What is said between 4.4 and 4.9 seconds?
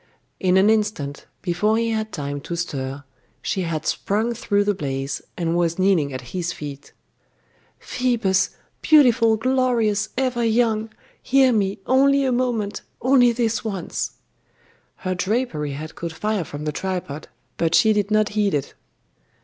the